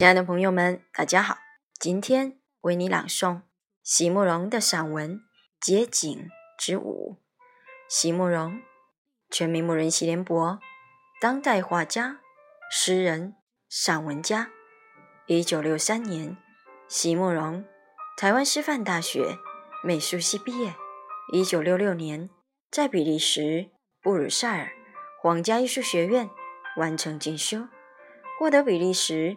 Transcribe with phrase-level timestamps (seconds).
[0.00, 1.36] 亲爱的朋友们，大家好！
[1.78, 3.42] 今天为你朗诵
[3.82, 5.16] 席慕容的散文
[5.60, 7.18] 《街景之舞》。
[7.86, 8.62] 席慕容，
[9.30, 10.58] 全名慕人席联博，
[11.20, 12.18] 当代画家、
[12.70, 13.34] 诗人、
[13.68, 14.48] 散文家。
[15.26, 16.34] 一九六三年，
[16.88, 17.62] 席慕容
[18.16, 19.36] 台湾师范大学
[19.84, 20.74] 美术系毕业。
[21.34, 22.30] 一九六六年，
[22.70, 23.68] 在比利时
[24.00, 24.72] 布鲁塞尔
[25.20, 26.30] 皇家艺术学院
[26.78, 27.68] 完成进修，
[28.38, 29.36] 获得比利时。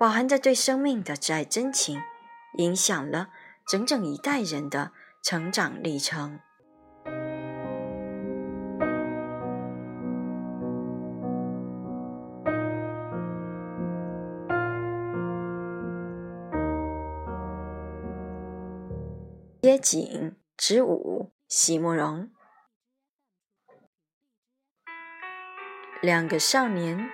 [0.00, 2.00] 饱含着对生命的挚爱真情，
[2.54, 3.28] 影响了
[3.68, 6.40] 整整一代人的成长历程。
[19.60, 22.30] 街景之舞，席慕容。
[26.00, 27.10] 两个少年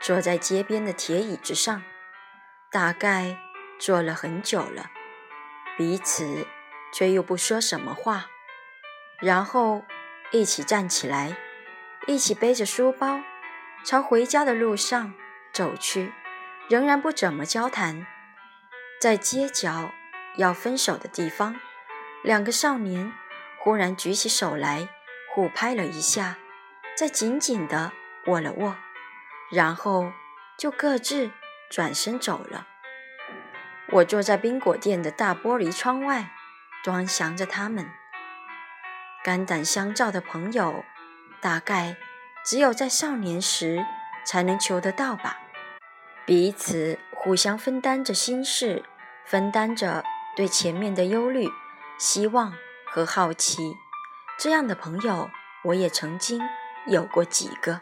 [0.00, 1.82] 坐在街边的铁椅子上。
[2.72, 3.36] 大概
[3.78, 4.90] 坐了很久了，
[5.76, 6.46] 彼此
[6.90, 8.30] 却又不说什么话，
[9.20, 9.84] 然后
[10.30, 11.36] 一起站起来，
[12.06, 13.20] 一起背着书包
[13.84, 15.12] 朝回家的路上
[15.52, 16.14] 走去，
[16.70, 18.06] 仍然不怎么交谈。
[18.98, 19.92] 在街角
[20.36, 21.60] 要分手的地方，
[22.22, 23.12] 两个少年
[23.58, 24.88] 忽然举起手来，
[25.34, 26.38] 互拍了一下，
[26.96, 27.92] 再紧紧地
[28.28, 28.76] 握了握，
[29.50, 30.10] 然后
[30.56, 31.30] 就各自。
[31.72, 32.66] 转身走了。
[33.92, 36.30] 我坐在冰果店的大玻璃窗外，
[36.84, 37.90] 端详着他们。
[39.24, 40.84] 肝胆相照的朋友，
[41.40, 41.96] 大概
[42.44, 43.86] 只有在少年时
[44.22, 45.38] 才能求得到吧。
[46.26, 48.84] 彼此互相分担着心事，
[49.24, 50.04] 分担着
[50.36, 51.48] 对前面的忧虑、
[51.98, 52.52] 希望
[52.84, 53.76] 和好奇。
[54.38, 55.30] 这样的朋友，
[55.64, 56.42] 我也曾经
[56.86, 57.80] 有过几个。